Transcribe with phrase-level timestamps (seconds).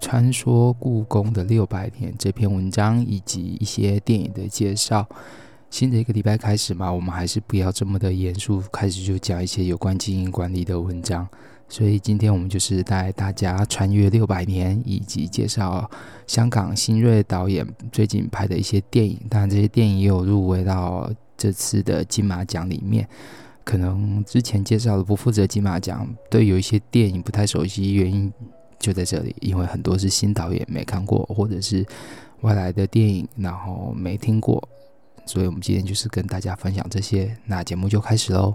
[0.00, 5.06] 穿梭故宫的六百年这篇文章，以及一些电影的介绍。
[5.70, 11.26] 新的一个礼拜开始嘛，我们还是不要这么的严肃，开始就讲一些有关经营管理的文章。
[11.66, 15.90] 所以今天我们就是带大家穿越六百年，以及介绍
[16.26, 19.18] 香港新锐导演最近拍的一些电影。
[19.30, 23.08] 当然，这些电影也有入围到这次的金马奖里面。
[23.64, 28.30] 可能之前介绍的不负责金马奖，对有一些电影不太熟悉，原因
[28.82, 31.86] 就在这里，因为很多是新导演没看过，或者是
[32.40, 34.68] 外来的电影，然后没听过。
[35.24, 37.34] 所以我们今天就是跟大家分享这些。
[37.46, 38.54] 那节目就开始喽。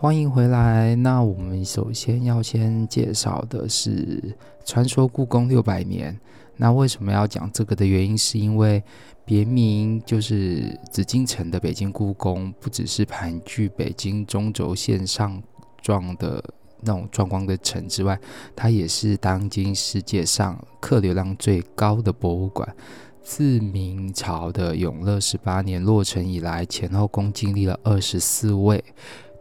[0.00, 0.94] 欢迎回来。
[0.94, 3.90] 那我们首先要先介绍的是
[4.64, 6.14] 《传说故宫六百年》。
[6.56, 8.80] 那为什么要讲这个的原因，是因为
[9.24, 15.42] 别名就是紫禁城的北京故宫，不只是盘踞北京中轴线上
[15.82, 16.40] 状的
[16.82, 18.16] 那种壮观的城之外，
[18.54, 22.72] 它也是当今世界上客流量最高的博物馆。
[23.20, 28.82] 自明朝的永乐十八年落成以来，前后共经历了二十四位。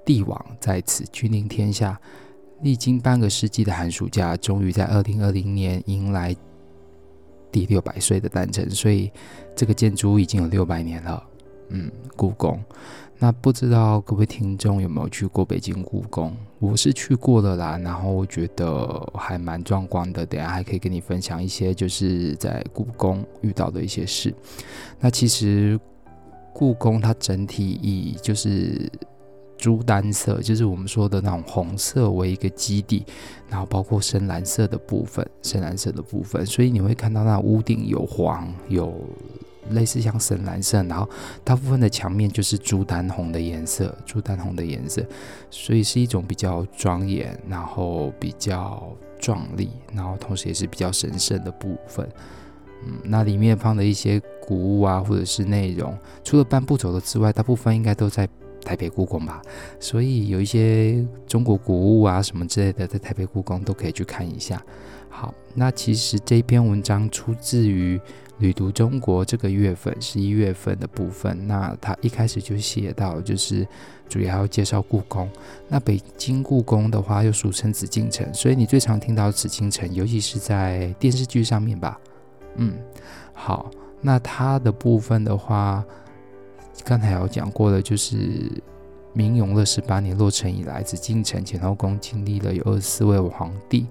[0.08, 2.00] 帝王在此君临天下，
[2.62, 6.34] 历经半个世纪的寒暑假，终于在二零二零年迎来
[7.52, 8.70] 第六百岁的诞辰。
[8.70, 9.12] 所以，
[9.54, 11.22] 这个建筑已经有六百年了。
[11.72, 12.58] 嗯，故宫。
[13.20, 16.34] 那不知道各位听众有没有去过北京故宫？
[16.60, 20.26] 我是去过了啦，然后我觉得还蛮壮观的。
[20.26, 24.34] 等下还可以跟你分享一些，就是在故宫遇到的一些事。
[25.02, 25.78] 那其实
[26.54, 28.90] 故宫它整体以就是。
[29.58, 33.04] 朱丹色就是我们说的那种红色为一个基底，
[33.50, 38.94] 然后包括深蓝色的部分，深蓝色的部分，所以你会看到那屋顶有黄，有
[39.72, 41.10] 类似像深蓝色，然后
[41.44, 45.04] 大部分的墙面就是朱丹红的颜色，朱丹红的颜色，
[45.50, 48.88] 所以是一种比较庄严，然后比较
[49.20, 52.08] 壮丽，然后同时也是比较神圣的部分。
[52.86, 58.30] 嗯，那里面放的一些古物啊，或者是内容，除了半步走的之外，大部分应该都在。
[58.68, 59.42] 台北故宫吧，
[59.80, 64.62] 所以有一些中国古物啊什么之类的，在台北故宫都可以去看一下。
[65.08, 67.98] 好，那其实这篇文章出自于
[68.40, 71.48] 《旅读中国》这个月份，十一月份的部分。
[71.48, 73.66] 那他一开始就写到，就是
[74.10, 75.30] 主要介绍故宫。
[75.70, 81.98] 那北京故宫的话，又俗称紫禁城，所以你最常听到紫禁城，尤其是在电视剧上面吧。
[82.58, 82.74] 嗯，
[83.32, 85.86] 好，那它的部分的话。
[86.84, 88.52] 刚才有讲过的，就是
[89.14, 93.88] 明永乐十八年落成以来，紫禁城前后宫经历了有二十四位皇帝，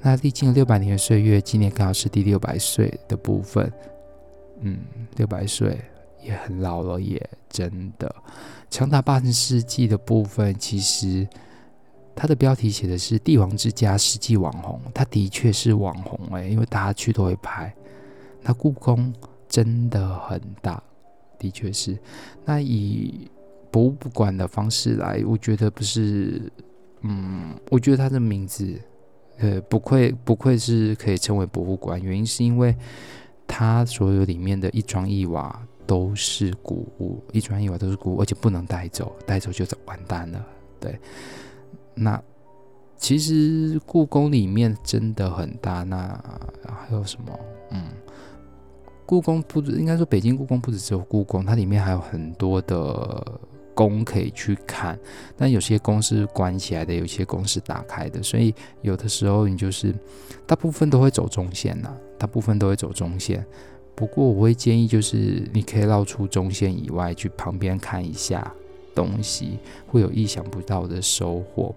[0.00, 3.72] 那历经了六百年的岁月，今年刚好是第六百岁的部分。
[4.60, 4.78] 嗯，
[5.16, 5.78] 六百岁
[6.22, 8.14] 也很老了，也真的
[8.70, 11.28] 长达半世纪的部分，其实
[12.14, 17.74] 它的标题写的是“帝王之家，世纪网红”，它的确是网红哎，因为大家去都会拍。
[18.42, 19.12] 那故宫
[19.48, 20.82] 真的很大。
[21.38, 21.98] 的确是，
[22.44, 23.30] 那以
[23.70, 26.50] 博物馆的方式来，我觉得不是，
[27.02, 28.78] 嗯，我觉得它的名字，
[29.38, 32.74] 呃，不愧不愧是可以称为博物馆，原因是因为
[33.46, 40.46] 它所有里面的一砖一瓦都是古物，一砖一瓦都是古物，而且不能带走，带走就完蛋了。
[40.78, 40.98] 对，
[41.94, 42.22] 那
[42.96, 46.06] 其实故宫里面真的很大，那
[46.64, 47.38] 还有什么？
[47.70, 47.82] 嗯。
[49.06, 53.40] 故宫不止，应该说北京故宫不止只有故宫，它里面还有很多的
[53.74, 54.98] 宫可以去看。
[55.36, 59.94] 但有些宫是关起来的，有些宫是打开的，所以有的时候你就是
[60.46, 63.44] 大部分都会走中线呐，大部分都会走中线。
[63.94, 68.50] 不过我会建议，就是你可以绕出中线以外，去旁边看一下
[68.94, 71.74] 东西，会有意想不到的收获。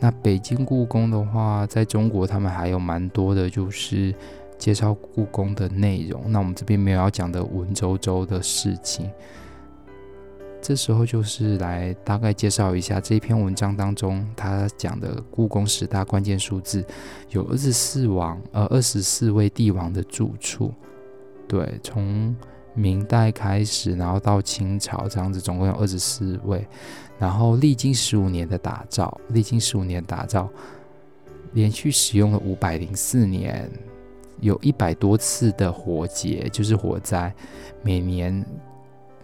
[0.00, 4.14] 那北京故宫的话，在中国他们还有蛮多的，就是。
[4.58, 9.10] 介绍故宫的内容，那我们这边没有要讲的文绉绉的事情。
[10.60, 16.84] 这时候就是来大概介绍一下这篇文章当中他讲的故宫十大关键数字，
[17.30, 20.74] 有二十四王，呃，二十四位帝王的住处。
[21.46, 22.34] 对，从
[22.74, 26.66] 明代开始，然后到清朝这样子，总共有二十四位，
[27.18, 30.48] 然后历经十五年的打造，历经十五年打造，
[31.52, 33.70] 连续使用了五百零四年，
[34.40, 37.32] 有一百多次的火劫，就是火灾，
[37.82, 38.44] 每年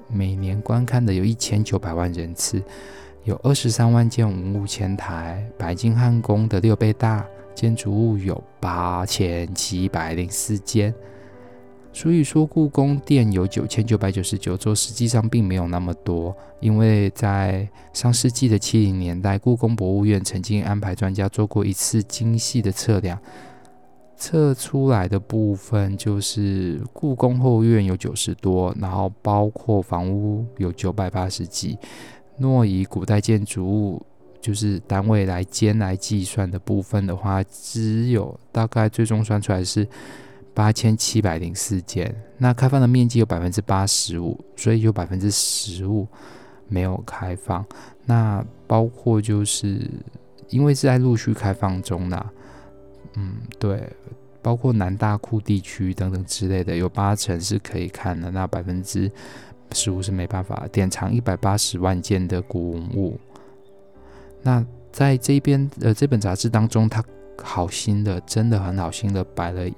[0.09, 2.63] 每年观看的有一千九百万人次，
[3.25, 10.95] 有二十三万件文物迁台，白金汉宫的六倍大，建筑物有八千七百零四间。
[11.93, 16.37] 所以说，故宫殿有九千九百九十九座，实际上并没有那么多。
[16.59, 23.17] 因为在上世纪的七零年代，故宫博物院曾经安排专家做过一次精细的测量，
[24.17, 31.79] 测出来的部分就是故宫后院有九十多，然后包括房屋有九百八十几。
[32.39, 34.05] 若以古代建筑物
[34.41, 39.87] 就是单位来间来计算的部分的话，只有大概最终算出来是。
[40.57, 46.07] 八千七百零四间，那开放的面积有百分之八十五，所以有百分之十五
[46.69, 47.67] 没有开放。
[48.07, 49.91] 那包括就是
[50.51, 52.25] 因为是在陆续开放中呢，
[53.17, 53.89] 嗯，对，
[54.43, 59.11] 包括南大库地区等等之类的，有八成是可以看的，那百分之
[59.73, 60.67] 十五是没办法。
[60.73, 63.19] 典藏一百八十万件的古文物，
[64.43, 67.03] 那在这边呃这本杂志当中，他
[67.43, 69.69] 好心的，真的很好心的摆了。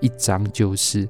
[0.00, 1.08] 一张就是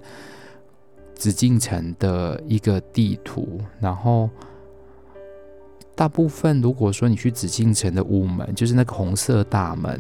[1.15, 4.29] 紫禁城的一个地图，然后
[5.95, 9.99] 大部分如果说你去紫禁城的午门，就是那个红色大门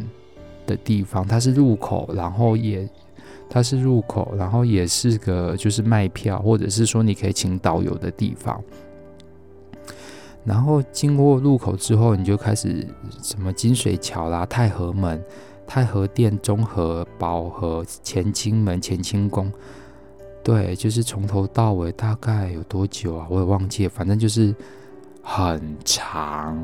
[0.67, 2.89] 的地方，它是入口，然后也
[3.49, 8.63] 它是入口，然后也是个就是卖票或者是说你可以请导游的地方。
[10.45, 12.87] 然后经过入口之后，你就开始
[13.23, 15.23] 什么金水桥啦、太和门。
[15.65, 19.51] 太和殿、中和、保和、乾清门、乾清宫，
[20.43, 23.27] 对，就是从头到尾大概有多久啊？
[23.31, 24.55] 我也忘记了，反正就是
[25.23, 26.63] 很长，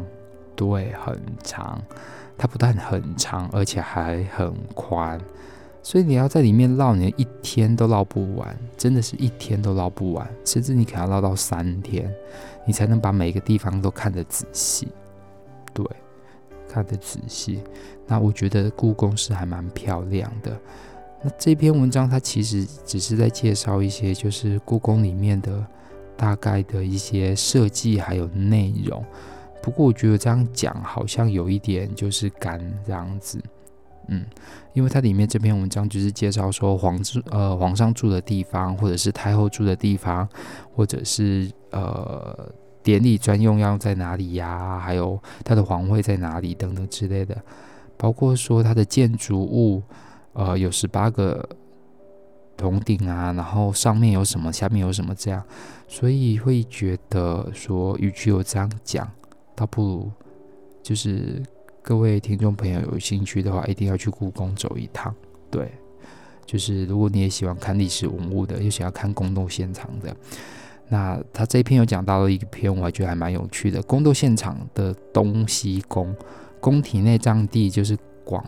[0.55, 1.81] 对，很长。
[2.39, 5.21] 它不但很长，而且还很宽，
[5.83, 12.11] 所以你要在里面绕，你一天都绕不完，真的是一天都绕不完，甚至你可能要绕到三天，
[12.65, 14.89] 你才能把每个地方都看得仔细，
[15.75, 15.85] 对。
[16.71, 17.63] 看得仔细，
[18.07, 20.55] 那我觉得故宫是还蛮漂亮的。
[21.23, 25.67] 那这篇文章它其实只是在介绍一些，就是故宫里面的
[26.15, 29.03] 大概的一些设计还有内容。
[29.63, 33.43] 不过我觉得这样讲好像有一点就是干这样子，
[34.09, 34.25] 嗯，
[34.73, 40.29] 因为它里面这篇文章就是介绍说皇住呃皇上住的地方，或者是太后住的地方，
[40.75, 42.53] 或者是呃。
[42.81, 47.37] 典礼专用要在哪里呀、还有它的皇位在哪里等等之类的，
[47.99, 49.83] 包括说它的建筑物，
[50.33, 51.47] 呃，有十八个
[52.57, 55.43] 铜顶啊，然后上面有什么，下面有什么这样，
[55.87, 59.07] 所以会觉得说，与其有这样讲，
[59.59, 60.11] 倒不如
[60.85, 61.43] 就是
[61.83, 65.13] 各位听众朋友有兴趣的话，一定要去故宫走一趟。
[65.51, 65.73] 对，
[66.47, 70.15] 就是如果你也喜欢看历史文物的，又想要看宫斗现场的。
[70.89, 73.83] 那他这一篇有讲到了一篇，我还觉得还蛮有趣的。
[73.83, 76.15] 宫斗现场的东西宫，
[76.61, 78.45] 宫体内占地就是广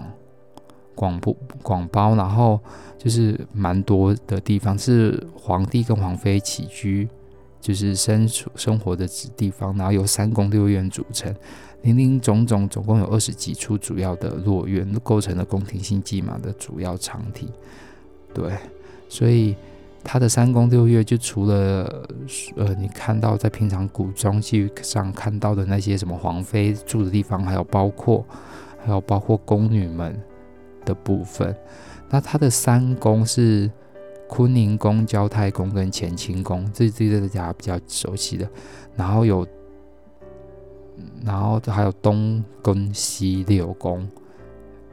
[0.94, 2.60] 广不广包，然后
[2.96, 7.08] 就是蛮多的地方，是皇帝跟皇妃起居，
[7.60, 9.76] 就是生生活的地方。
[9.76, 11.34] 然后由三宫六院组成，
[11.82, 17.48] 林林总总总共有二十几处主要的落院，构成了宫廷戏剧嘛的主要场体。
[18.32, 18.52] 对，
[19.08, 19.54] 所以。
[20.02, 22.08] 它的三宫六院，就除了
[22.56, 28.24] 呃，你看到在平常古装剧上看到的那些什么皇妃住的地方，还有包括
[28.82, 30.18] 还有包括宫女们
[30.86, 31.54] 的部分。
[32.08, 33.70] 那它的三宫是
[34.30, 38.48] 坤宁宫、交泰宫跟乾清宫，这这个大家比较熟悉的。
[38.94, 39.44] 然后有，
[41.24, 44.08] 然后还有东跟西六宫，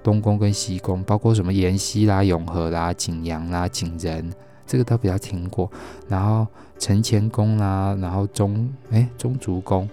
[0.02, 4.34] 东宫跟西宫，包括什么延禧啦、永和啦、景阳啦、景仁。
[4.66, 5.72] 这个都比较听过，
[6.10, 6.46] 然后
[6.80, 9.88] 承乾宫啦、然后中哎中竹宫，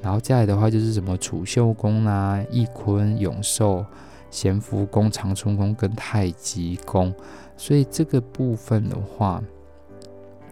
[0.00, 3.84] 然后再来的话就是什么储秀宫啦、翊坤、永寿、
[4.30, 7.12] 咸福宫、长春宫跟太极宫。
[7.56, 9.42] 所以这个部分的话，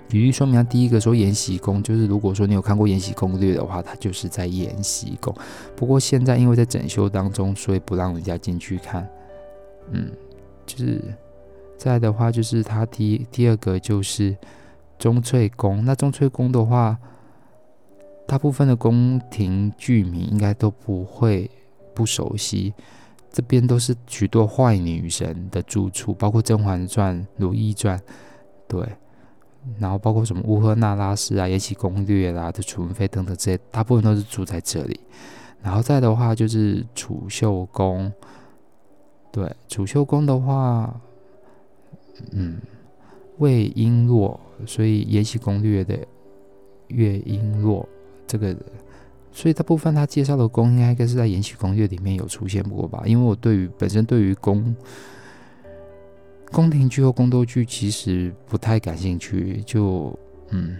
[0.08, 5.34] 举例说明，他第一个说延禧宫，就是如果说你有看过《延禧攻略》的话，它就是在延禧宫。
[5.74, 9.08] 不过现在因为在整修当中，所以不让人家进去看。
[9.90, 10.10] 嗯，
[10.66, 11.02] 就是。
[11.78, 14.36] 再的话，就是它第第二个就是
[15.00, 15.84] 钟粹宫。
[15.84, 16.96] 那钟粹宫的话，
[18.24, 21.50] 大部分的宫廷剧迷应该都不会
[21.92, 22.72] 不熟悉。
[23.32, 27.98] 这边都是许多坏女神的住处，包括《甄嬛传》《如懿传》。
[28.68, 28.86] 对，
[29.78, 35.00] 然后包括什么乌赫那拉氏啊、延禧攻略啦的楚文妃等等这些，大部分都是住在这里。
[35.62, 38.12] 然后再的话就是储秀宫，
[39.30, 41.00] 对，储秀宫的话，
[42.32, 42.60] 嗯，
[43.38, 45.96] 魏璎珞，所以《延禧攻略》的
[46.90, 47.86] 魏瓔珞
[48.26, 48.56] 这个，
[49.32, 53.02] 所以大部分他介绍的宫应该该是在《延禧攻略》里面有出现过吧？
[53.06, 54.74] 因为我对于本身对于宫
[56.50, 60.16] 宫廷剧或宫斗剧其实不太感兴趣，就
[60.50, 60.76] 嗯。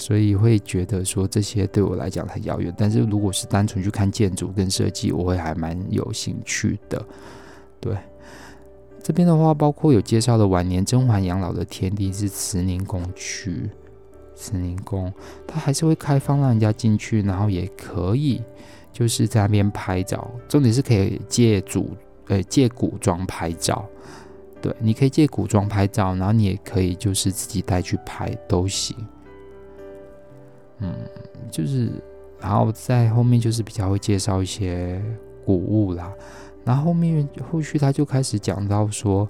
[0.00, 7.04] 所以会觉得说这些对我来讲很遥远，但是如果是单纯去看建筑跟设计，我会还蛮有兴趣的。
[7.80, 7.96] 对，
[9.02, 13.68] 这边的话，包括有介绍的晚年甄嬛养老的天地是慈宁宫区，
[14.38, 15.12] 慈宁宫。
[15.46, 18.40] 它还是会开放让人家进去，然后也可以
[18.92, 21.90] 就是在那边拍照，重点是可以借主
[22.28, 23.84] 呃借古装拍照，
[24.62, 28.96] 对，你可以借古装拍照，然后你也可以就是自己带去拍都行。
[30.78, 30.94] 嗯，
[31.50, 31.90] 就是，
[32.40, 35.02] 然后在后面就是比较会介绍一些
[35.44, 36.12] 古物啦，
[36.68, 39.26] 然后后面后续他就开始讲到说，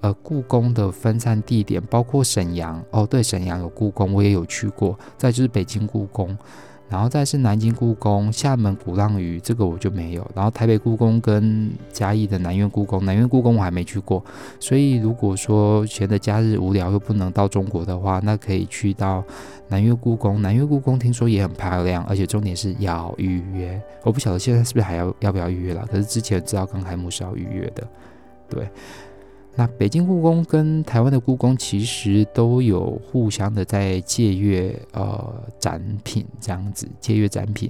[0.00, 6.38] 呃，故宫的分散地点包括沈阳，哦，对，沈阳有故宫，我也有去过，再就是北京故宫。
[6.88, 10.30] 然后再是南京故宫、厦门鼓浪屿，这个我就没有。
[10.34, 14.24] 然后台北故宫跟嘉义的南苑故宫，南苑故宫我还没去过。
[14.58, 19.22] 所以如果说闲的假日无聊又不能到中国的话，那可以去到
[19.68, 20.40] 南苑故宫。
[20.40, 23.80] 南苑故宫听说也很漂亮，而且重点是要预约。
[24.02, 25.86] 我不晓得现在是不是还要要不要预约了？
[25.90, 27.86] 可是之前知道刚开幕是要预约的，
[28.48, 28.68] 对。
[29.58, 37.68] 那北京故宫跟台湾的故宫其实都有互相的在借阅呃展品这样子，借阅展品，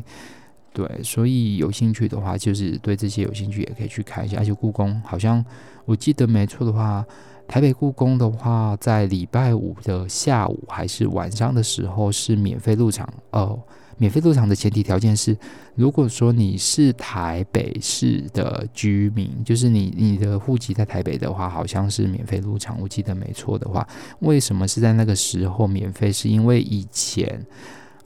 [0.74, 4.36] 对，所以有兴趣的话，就是对这些有兴趣也可以去看一下。
[4.36, 5.42] 而且故宫好像
[5.86, 7.02] 我记得没错的话，
[7.46, 13.58] 台北故宫的话，在礼拜五的下午还是晚上的时候是免费入场哦。
[13.98, 15.36] 免费入场的前提条件是，
[15.74, 22.80] 如果说你是台北市的居民，就是你你的户籍在台北的话，好像是免费入场。
[22.80, 23.86] 我记得没错的话，
[24.20, 26.12] 为什么是在那个时候免费？
[26.12, 27.44] 是因为以前，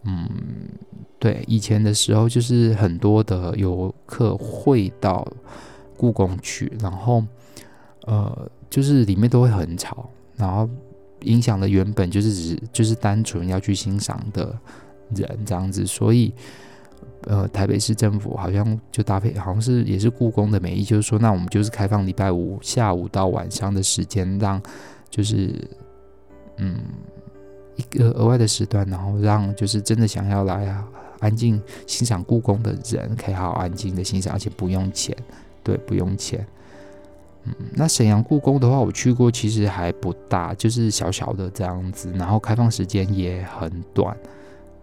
[0.04, 0.26] 嗯，
[1.18, 5.26] 对，以前的时候就是很多的游客会到
[5.96, 7.22] 故宫去，然后
[8.06, 10.66] 呃，就是里面都会很吵，然后
[11.20, 14.58] 影响了原本就是只就是单纯要去欣赏的。
[15.14, 16.32] 人这样子，所以
[17.24, 24.60] 呃，台北市政府好像就搭配，好像是也是故宫的美意，就是说，那我们就是开放礼拜五下午到晚上的时间，让
[25.08, 25.54] 就是
[26.56, 26.80] 嗯
[27.76, 30.84] 一个额外的时段，然后让就是真的想要来啊
[31.20, 35.16] 安静欣赏故宫的人，可以好好安静的欣赏，而且不用钱，
[35.62, 36.44] 对，不用钱。
[37.44, 44.16] 嗯，那沈阳故宫的话，我去过，其实还不大，就是小小的这样子，然后开放时间也很短。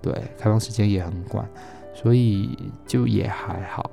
[0.01, 1.47] 对，开放时间也很短，
[1.93, 3.91] 所以就也还好。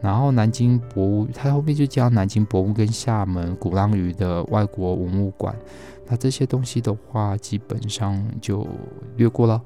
[0.00, 5.54] 然后南京博物，它后面就叫南京博物跟厦门鼓浪屿的外国文物馆。
[6.08, 8.66] 那这些东西的话，基本上就
[9.16, 9.62] 略过了。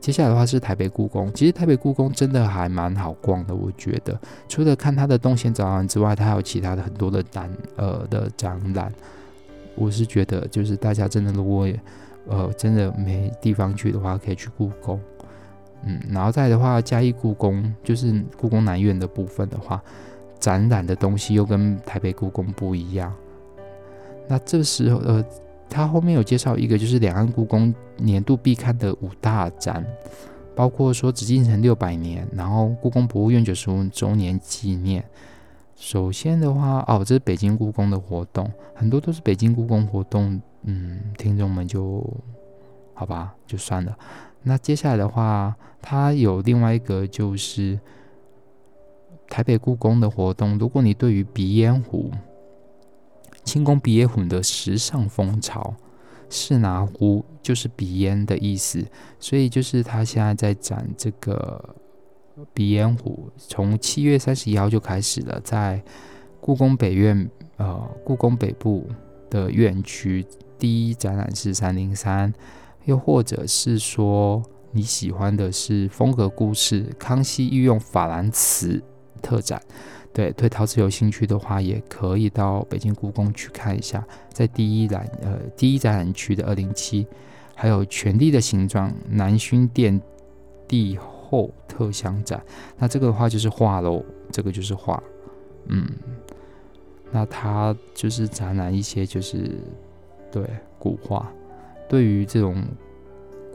[0.00, 4.18] 接下来的话是台北故宫，其实台北故宫真的还蛮好逛的，我觉得。
[4.48, 8.92] 除了看它的动线展览之外，它还有其他的很多的展呃的展览。
[9.76, 11.68] 我是觉得，就是大家真的如果。
[12.28, 15.00] 呃，真的没地方去的话，可以去故宫，
[15.84, 19.82] 嗯，然后再的话，嘉义故宫就是故宫南院的部分的话，
[20.38, 23.12] 展览的东西又跟台北故宫不一样。
[24.26, 25.24] 那这时候，呃，
[25.70, 29.84] 他后面有介绍一个，就是两岸故宫年度必看的五大展，
[30.54, 35.02] 包括说紫禁城六百年，然后故宫博物院九十五周年纪念。
[35.78, 40.40] 首先的话，哦，这是北京故宫的活动，很多都是北京故宫活动。
[40.64, 42.04] 嗯，听众们就
[42.94, 43.96] 好吧，就算了。
[44.42, 47.78] 那接下来的话，它有另外一个就是
[49.28, 50.58] 台北故宫的活动。
[50.58, 52.10] 如果你对于鼻烟壶、
[53.44, 55.76] 清宫鼻烟壶的时尚风潮，
[56.28, 58.84] 是拿壶就是鼻烟的意思，
[59.20, 61.76] 所以就是他现在在展这个
[62.52, 65.82] 鼻烟壶，从七月三十一号就开始了，在
[66.40, 68.86] 故宫北院，呃，故宫北部
[69.30, 70.24] 的院区。
[70.58, 72.32] 第一展览是三零三，
[72.84, 74.42] 又或者是说
[74.72, 78.82] 你喜欢的是风格故事，康熙御用珐琅瓷
[79.22, 79.62] 特展。
[80.12, 87.06] 对，对陶瓷有兴趣的话，也可以到北京故宫去看一下，在第一展呃第一展览区的二零七，
[87.54, 90.00] 还有权力的形状南薰殿
[90.66, 90.96] 帝
[91.28, 92.42] 后特香展。
[92.78, 95.02] 那这个的话就是画喽，这个就是画，
[95.66, 95.86] 嗯，
[97.12, 99.50] 那它就是展览一些就是。
[100.30, 100.44] 对，
[100.78, 101.26] 古画，
[101.88, 102.54] 对于这种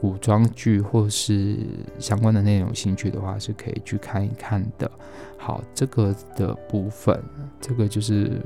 [0.00, 1.56] 古装剧或是
[2.00, 4.90] 相关的内容兴趣的话，是可以去看一看的。
[5.38, 7.22] 好，这个的部分，
[7.60, 8.42] 这个就是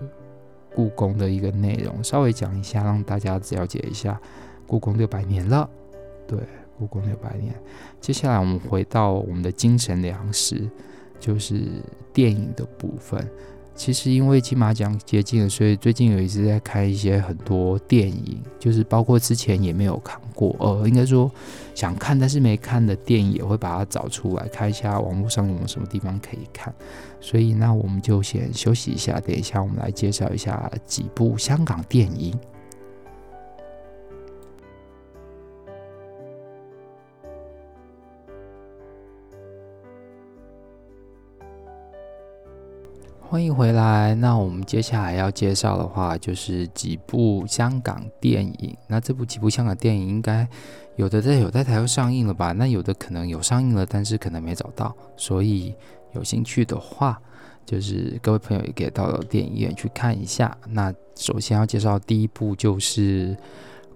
[0.75, 4.21] 故宫的一个内容，稍微讲一下，让大家了解一下
[4.67, 5.67] 故宫六百年了。
[6.27, 6.39] 对，
[6.79, 7.55] 故宫六百年。
[8.01, 10.71] 接下来我们回到我们的精神粮食，
[11.19, 11.65] 就是
[12.13, 13.29] 电影的部分。
[13.75, 21.31] 其实因为金马奖接近了，所以最近有一直在看一些很多电影，就是包括之前也没有看过，呃，应该说
[21.77, 26.75] 想看但是没看的电影，也会把它找出来看一下网络上有没有什么地方可以看。
[27.21, 32.37] 所以那我们就先休息一下，等一下我们来介绍一下几部香港电影。
[43.31, 44.15] 欢迎回来。
[44.15, 48.75] 那我们接下来要介绍的话，就是几部香港电影。
[48.87, 50.49] 那这部几部香港电影，应该
[50.97, 52.53] 有的在有在台湾上映了吧？
[52.53, 54.97] 那有的可能有上映了，但是可能没找到。
[55.15, 55.75] 所以
[56.15, 57.21] 有兴趣的话，
[57.67, 60.57] 就是各位朋友也可以到电影院去看一下。
[60.67, 63.37] 那首先要介绍第一部就是。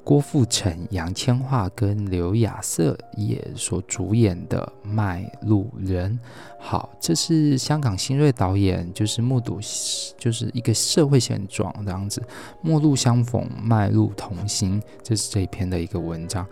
[0.04, 6.12] 郭富城、杨千嬅跟刘亚瑟也所主演的《卖路人》，
[6.58, 9.60] 好，这是香港新锐导演，就是目睹，
[10.18, 12.20] 就是一个社会现状这样子，
[12.60, 16.44] 陌路相逢，卖路同心，这是这一篇的一个文章。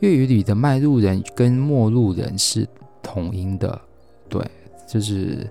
[0.00, 2.68] 粤语里的卖路人跟陌路人是
[3.02, 3.80] 同音的，
[4.28, 4.44] 对，
[4.86, 5.50] 就是。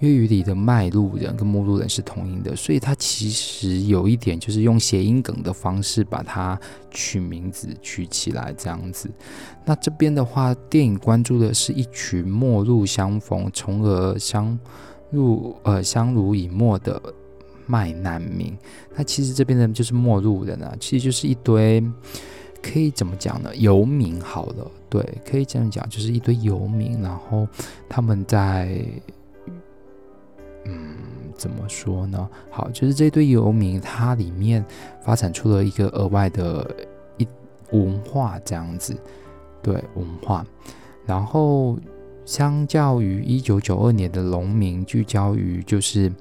[0.00, 6.58] 粤语里的卖路人跟陌路人是同音的，所以它其实有一点就是用谐音梗的方式把它
[6.90, 9.10] 取名字取起来这样子。
[9.64, 14.58] 那这边的话，电影关注的是一群陌路相逢，从而相
[15.10, 17.00] 入呃相濡以沫的
[17.64, 18.54] 卖难民。
[18.94, 21.82] 那其实这边的就是陌路人啊，其实就是一堆
[22.62, 23.56] 可以怎么讲呢？
[23.56, 27.48] 游民好了，对，可以这样讲，就是一堆游民，然后
[27.88, 28.78] 他们在。
[30.68, 30.96] 嗯，
[31.36, 32.28] 怎么说呢？
[32.50, 34.64] 好，就是这堆游民，它里面
[35.00, 36.68] 发展出了一个额外的
[37.18, 37.28] 一
[37.70, 38.96] 文化，这样子，
[39.62, 40.44] 对文化。
[41.06, 41.78] 然后，
[42.24, 46.12] 相较于一九九二年的农民，聚焦于就是，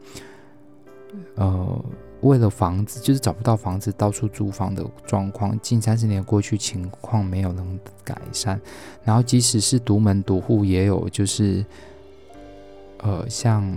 [1.34, 1.86] 呃，
[2.22, 5.60] 为了房子，就是找不到房子，到处租房的状况。
[5.60, 8.62] 近三十年过去，情况没有能改善。
[9.04, 11.66] 然后，即使是独门独户，也有就是，
[13.00, 13.76] 呃，像。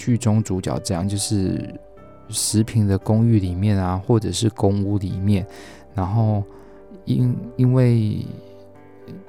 [0.00, 1.78] 剧中主角这样，就是
[2.30, 5.46] 十平的公寓里面啊，或者是公屋里面，
[5.94, 6.42] 然后
[7.04, 8.24] 因因为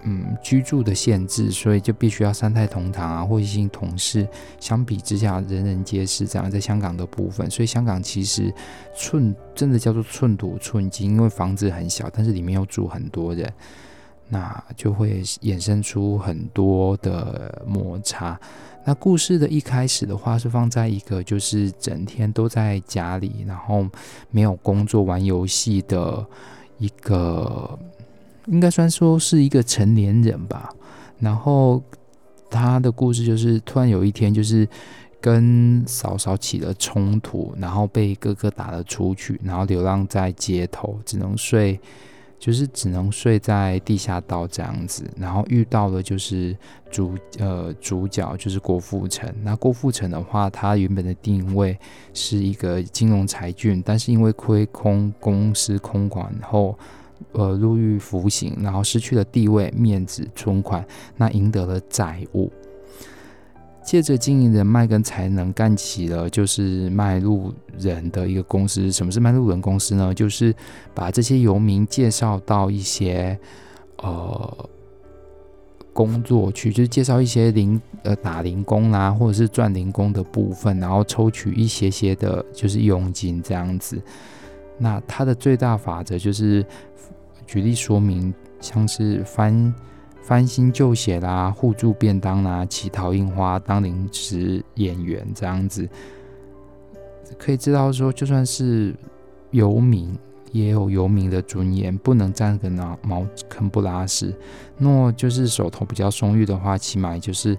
[0.03, 4.25] 嗯居住的限制，所以就必须要三代同堂啊，或一些同事。
[4.59, 8.53] 相比之下，人人皆是这样，在香港的部分，所以香港其实
[8.95, 13.51] 寸真的叫做寸土寸金，因为房子很小，但是里面又住很多人，
[14.31, 18.39] 那就会衍生出很多的摩擦。
[18.85, 23.85] 那故事的一开始的话，是放在一个就是整天都在家里，然后
[24.29, 26.25] 没有工作、玩游戏的
[26.77, 27.77] 一个，
[28.47, 30.73] 应该算说是一个成年人吧。
[31.19, 31.83] 然后
[32.49, 34.67] 他的故事就是突然有一天，就是
[35.19, 41.77] 跟嫂嫂起了冲突，然后被哥哥打了出去，然后流浪在街头，只能睡。
[42.41, 46.57] 就是只能睡在地下道这样子，然后遇到了就是
[46.89, 49.31] 主呃主角就是郭富城。
[49.43, 51.77] 那郭富城的话，他原本的定位
[52.15, 56.75] 是一个金融才俊，但是因为亏空公司空管后，
[57.33, 60.83] 呃入狱服刑，然后失去了地位、面子、存款，
[61.17, 62.51] 那赢得了债务。
[63.83, 68.91] 借着经营人脉跟才能，干起了就是卖路人的一个公司。
[68.91, 70.13] 什么是卖路人公司呢？
[70.13, 70.53] 就是
[70.93, 73.37] 把这些游民介绍到一些
[73.97, 74.69] 呃
[75.91, 83.99] 工作去，就是介绍一些零呃打零工啊，或者是赚零工的部分，然后抽取一些些的，就是佣金这样子。
[84.77, 86.65] 那它的最大法则就是
[87.47, 89.73] 举例说明，像是翻。
[90.21, 95.87] 翻新旧鞋啦，互助便当啦，乞讨印花，当临时演员这样子，
[97.37, 98.95] 可以知道说，就算是
[99.49, 100.17] 游民，
[100.51, 104.33] 也有游民的尊严，不能占个茅茅坑不拉屎。
[104.77, 107.57] 若就是手头比较松裕的话，起码就是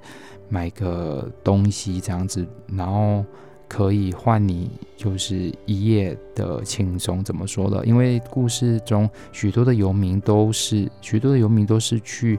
[0.49, 3.25] 买个东西这样子，然后。
[3.73, 7.83] 可以换你就是一夜的轻松，怎么说呢？
[7.87, 12.39] 因为故事中许多的游民都是许多的游民都是去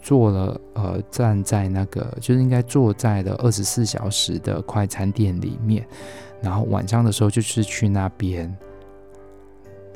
[0.00, 5.84] 做了呃站在那个就是应该坐在的二十四小时的快餐店里面，
[6.40, 8.56] 然后晚上的时候就是去那边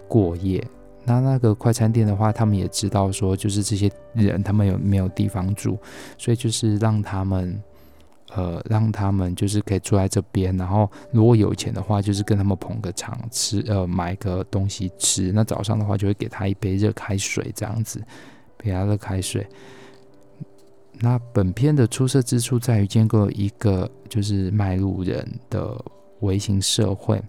[0.08, 0.60] 过夜，
[1.04, 5.78] 那那个快餐店的话，他们也知道说，就是这些人他们有没有地方住，
[6.18, 7.62] 所以就是让他们，
[8.34, 10.56] 呃，让他们就是可以住在这边。
[10.56, 15.30] 然后如果有钱的话，就是跟他们捧个场吃，呃，买个东西吃。
[15.32, 18.02] 那早上的话，就会给他一杯热开水，这样子，
[18.58, 19.46] 给他热开水。
[20.98, 25.78] 那本片的出色之处在于建构一个就是卖路人的
[26.20, 27.22] 微型社会，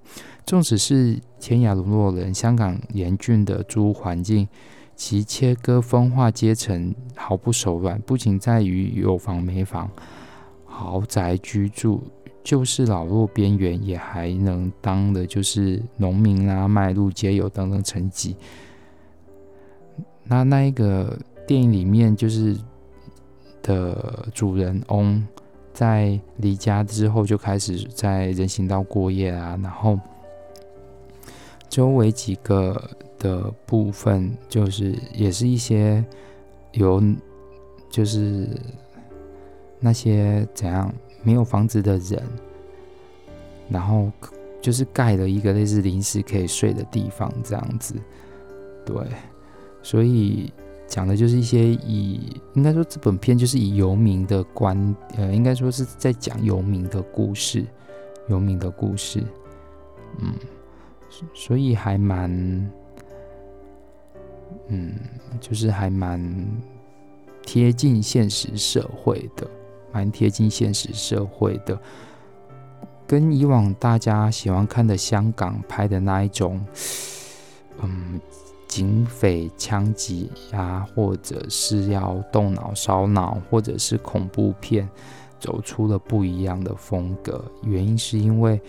[0.46, 4.48] 纵使是天涯沦落人，香港严峻的租屋环境，
[4.96, 8.00] 其切割分化阶层毫不手软。
[8.02, 9.92] 不仅在于有房没房、
[10.78, 12.02] 豪宅居住，
[12.44, 18.36] 就是老弱边缘也还能当的，就是农民啊、卖路街友等等层级。
[20.24, 22.56] 那那一个电影里面就是。
[23.63, 25.22] 的主人翁
[25.74, 30.00] 在离家之后就开始在人行道过夜啊，然后
[31.68, 32.82] 周围几个
[33.20, 36.02] 的部分就是也是一些
[36.72, 37.04] 有
[37.90, 38.48] 就是
[39.80, 42.24] 那些怎样没有房子的人，
[43.70, 44.12] 然后
[44.62, 47.96] 就是盖了一个类似临时可以睡的地方这样子，
[48.86, 48.96] 对，
[49.82, 50.52] 所以。
[50.90, 57.66] 讲的就是一些以，应该说这本片就是以游民的观，呃，应该说是在讲游民的故事，
[58.30, 59.22] 游民的故事，
[60.20, 60.34] 嗯，
[61.34, 62.32] 所以还蛮，
[64.70, 64.96] 嗯，
[65.42, 66.48] 就是还蛮
[67.42, 69.46] 贴近现实社会的，
[69.91, 71.80] 蛮贴近现实社会的，
[73.06, 76.65] 跟以往大家喜欢看的香港拍的那一种，
[77.82, 78.19] 嗯。
[78.67, 84.88] 警匪枪击啊，或者是要动脑烧脑，或者是恐怖片，
[85.39, 87.43] 走出了不一样的风格。
[87.63, 88.62] 原因是因为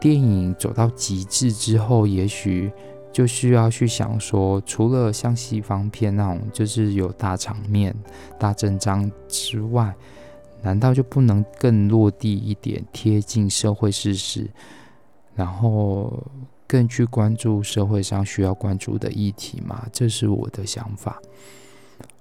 [0.00, 2.72] 电影走到极致之后，也许
[3.14, 7.96] 就需要去想说，除了像西方片那种就是有大场面、
[8.38, 9.94] 大阵仗之外，
[10.60, 14.50] 难道就不能更落地一点，贴近社会事实，
[15.34, 16.22] 然后？
[16.66, 19.86] 更去关注社会上需要关注的议题吗？
[19.92, 21.20] 这是我的想法。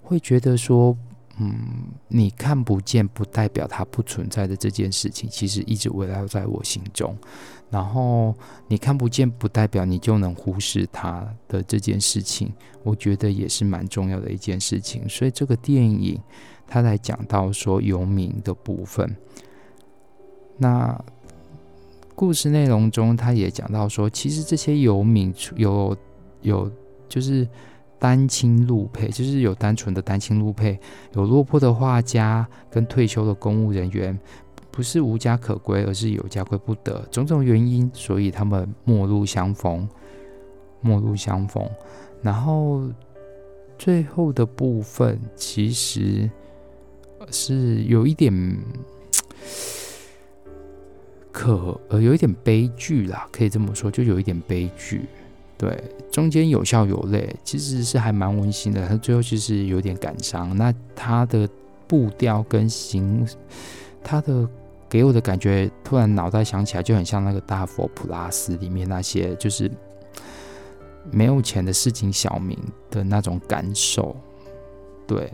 [0.03, 0.95] 会觉得说，
[1.39, 7.15] 嗯，你看不见不代表它不存在的这件事情，其实一直围绕在我心中。
[7.73, 8.33] 然后
[8.67, 15.09] 你看不见不代表你就能忽视它的这件事情，我觉得也是蛮重要的一件事情。
[15.09, 16.21] 所以这个电影
[16.67, 19.15] 它来讲到说游民的部分，
[20.57, 21.03] 那。
[22.15, 25.97] 故事内容中，他也讲到说，其实这些游民有
[26.41, 26.71] 有
[27.09, 27.45] 就是
[27.97, 30.79] 单亲路配，就是有单纯的单亲路配，
[31.13, 34.17] 有落魄的画家跟退休的公务人员，
[34.73, 39.87] 不是无家可归，而是有家归不得，种种原因，所以他们陌路相逢，
[40.81, 41.63] 陌路相逢。
[42.23, 42.81] 然后
[43.77, 46.27] 最后的部分其实
[47.29, 48.33] 是有一点。
[51.31, 55.01] 可呃有一点悲剧啦，可以这么说，就有一点悲剧。
[55.57, 58.87] 对，中间有笑有泪，其实是还蛮温馨的。
[58.87, 60.55] 他最后其实有点感伤。
[60.55, 61.49] 那他的
[61.87, 63.27] 步调跟行，
[64.03, 64.47] 他的
[64.93, 69.71] 给我的感觉，突然脑袋想起来，就很像那个大佛普拉斯里面那些就是
[71.11, 72.55] 没有钱的市井小民
[72.91, 74.15] 的那种感受。
[75.07, 75.33] 对，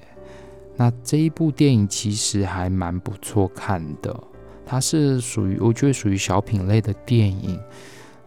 [0.78, 4.18] 那这一部电影其实还蛮不错看的。
[4.66, 7.60] 它是属于，我觉得属于小品类的电影，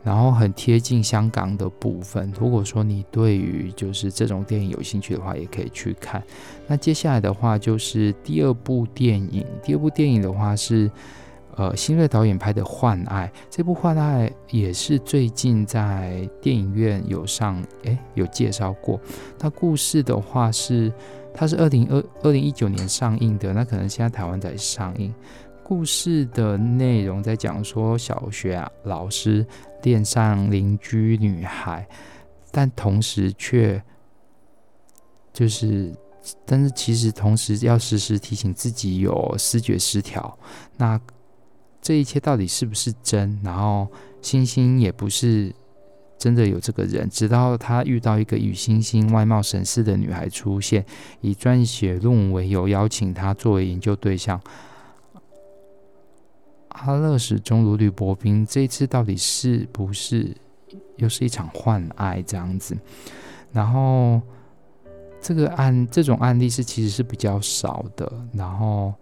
[0.02, 2.30] 然后很贴近香港的部分。
[2.38, 6.22] 如果说你对于就是这种电影有兴趣的话，也可以去看。
[6.66, 10.90] 那接下来的话就是第二部电影，第二部电影的话是
[11.56, 13.30] 呃新锐导演拍的《幻爱》。
[13.50, 19.00] 这部《幻爱》也是最近在电影院有上，诶，有介绍过。
[19.38, 20.92] 它故事的话是，
[21.34, 25.14] 它是二零二二零一九年上映的，那可能现在台湾在上映。
[25.64, 29.46] 故事的内容在讲说，小学啊老师
[29.82, 31.86] 恋上邻居女孩，
[32.50, 33.82] 但同时却
[35.32, 35.90] 就是，
[36.44, 40.36] 但是其实同时要时时提醒自己有视觉失调。
[40.76, 41.00] 那
[41.82, 43.38] 这一切到底是不是真？
[43.42, 43.86] 然后
[44.22, 45.52] 星星也不是
[46.16, 50.86] 真的有这个人，直到他遇到一个与星星外貌神似的女孩出现，
[51.20, 54.40] 以撰写论文为由邀请他作为研究对象。
[56.68, 60.34] 阿乐始终如履薄冰，这一次到底是不是
[60.96, 62.78] 又是一场幻爱这样子？
[63.50, 64.22] 然后
[65.20, 68.10] 这个案这种案例是其实是比较少的。
[68.32, 68.94] 然后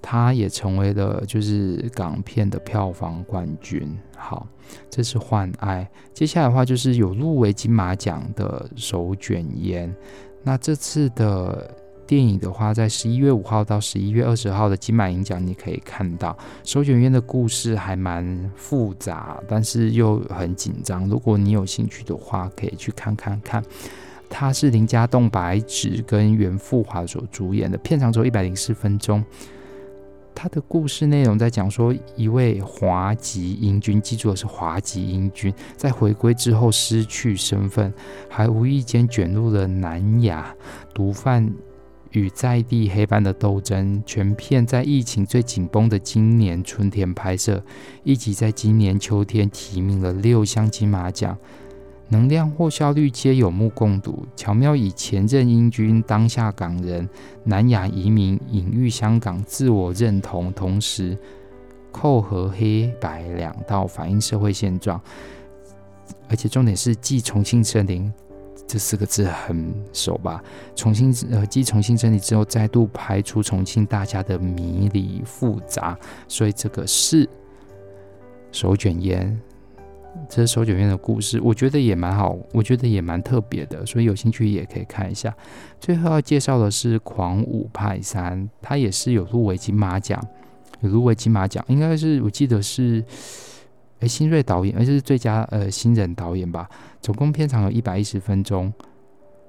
[0.00, 3.96] 它也成为了就是港片的票房冠军。
[4.16, 4.46] 好，
[4.90, 9.88] 这是《幻爱》，接下来的话就是有入围金马奖的《手卷烟》。
[10.42, 11.74] 那这次的
[12.06, 16.32] 电影的话，在十一月五号到十一月二十号的金马影奖，你可以看到
[16.64, 21.08] 《手卷烟》的故事还蛮复杂，但是又很紧张。
[21.08, 23.62] 如果你有兴趣的话，可以去看看看。
[24.30, 29.24] 它是林家栋、白只跟袁富华所主演的，片长只有一百零四分钟。
[30.40, 37.92] 他的故事内容在讲说，一位华籍英军，记住的是华籍英军，在回归之后失去身份，
[38.30, 40.54] 还无意间卷入了南亚
[40.94, 41.52] 毒贩
[42.12, 44.00] 与在地黑帮的斗争。
[44.06, 47.60] 全片在疫情最紧绷的今年春天拍摄，
[48.04, 51.36] 一集在今年秋天提名了六项金马奖。
[52.08, 57.08] 能量或效率皆有目共睹，巧妙以前任英军、当下港人、
[57.44, 61.16] 南亚移民隐喻香港自我认同，同时
[61.92, 65.00] 扣合黑白两道，反映社会现状。
[66.28, 68.10] 而且重点是，继重庆森林
[68.66, 70.42] 这四个字很熟吧？
[70.74, 77.28] 重庆呃，继重庆森林之后，再度拍出重庆大家的迷离复杂，所以这个是
[78.52, 79.38] 手卷烟。
[80.28, 85.34] 这是手卷院的故事，我觉得也蛮好，我觉得也蛮特别的，所以有兴趣也可以看一下。
[85.80, 90.22] 最后要介绍的是《狂舞派三》，它也是有入围金马奖，
[90.80, 93.02] 有入围金马奖，应该是我记得是
[94.00, 96.68] 诶新锐导演，而且是最佳呃新人导演吧。
[97.00, 98.72] 总共片长有一百一十分钟，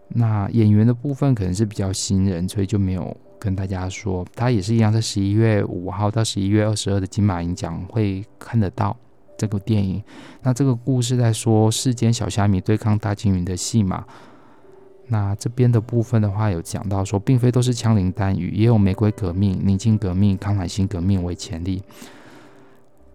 [0.08, 4.26] 那演员的部分可能是比较新人，所以就没有跟大家说。
[4.34, 8.96] 他也是一样，在十一月五号到十一月二十二的金马影奖会看得到。
[9.40, 10.04] 这个电影，
[10.44, 14.04] 那这个故事在说世间小虾米对抗大鲸鱼的戏码。
[15.08, 21.82] 那这边的部分的话，有讲到说，并非都是枪林弹雨，也有玫瑰革命、宁静革命、康乃馨革命为前例。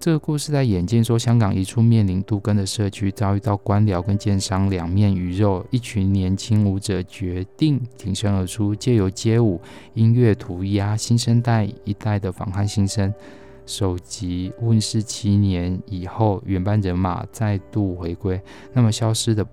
[0.01, 9.61] 这个故事在演进说，香港一处面临杜根的社区，遭遇到官僚跟奸商两面鱼肉，一群年轻舞者决定挺身而出，借由街舞、
[9.93, 13.13] 音乐涂鸦，新生代一代的反叛新生。
[13.67, 18.41] 首集问世七年以后，原班人马再度回归。
[18.73, 19.47] 那么消失的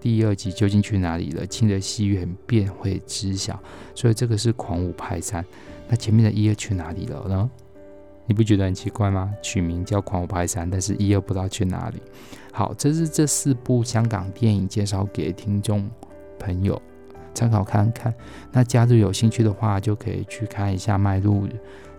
[0.00, 1.46] 第二集究竟去哪里了？
[1.46, 3.58] 亲的戏院便会知晓。
[3.94, 5.42] 所以这个是《狂舞派三》。
[5.88, 7.50] 那前面的一二去哪里了呢？
[8.26, 9.32] 你不觉得很奇怪吗？
[9.40, 11.96] 取名叫《狂舞派三》，但是一二不知道去哪里。
[12.52, 15.88] 好，这是这四部香港电影介绍给听众
[16.38, 16.80] 朋友
[17.32, 18.12] 参考看看。
[18.50, 21.46] 那假如有兴趣的话，就可以去看一下《迈路》。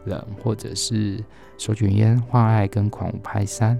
[0.09, 1.23] 人，或者是
[1.57, 3.79] 手卷烟、换爱跟狂舞派三，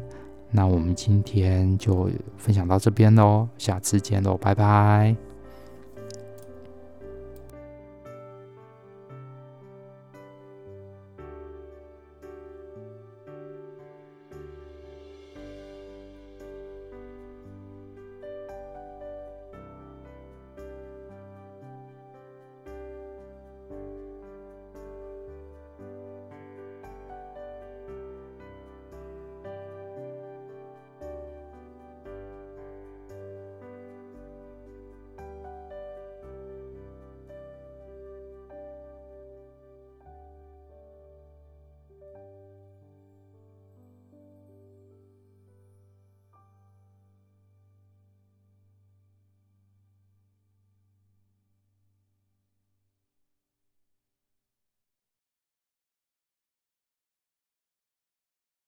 [0.51, 5.28] 那我们今天就分享到这边喽，下次见喽，拜拜。